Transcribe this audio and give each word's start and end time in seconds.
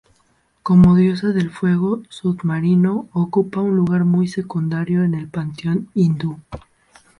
Como 0.63 0.95
diosa 0.95 1.27
del 1.27 1.51
fuego 1.51 2.01
submarino 2.09 3.07
ocupa 3.13 3.61
un 3.61 3.75
lugar 3.75 4.03
muy 4.03 4.27
secundario 4.27 5.03
en 5.03 5.13
el 5.13 5.27
panteón 5.27 5.89
hindú. 5.93 6.39